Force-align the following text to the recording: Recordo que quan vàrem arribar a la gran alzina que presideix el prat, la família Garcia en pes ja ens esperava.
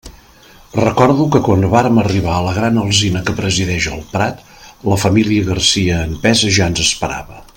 Recordo 0.85 1.27
que 1.33 1.41
quan 1.47 1.65
vàrem 1.73 1.99
arribar 2.03 2.31
a 2.37 2.41
la 2.47 2.55
gran 2.55 2.79
alzina 2.85 3.21
que 3.27 3.35
presideix 3.41 3.89
el 3.93 4.03
prat, 4.15 4.43
la 4.93 4.99
família 5.05 5.47
Garcia 5.53 6.01
en 6.09 6.19
pes 6.27 6.45
ja 6.59 6.73
ens 6.73 6.87
esperava. 6.89 7.43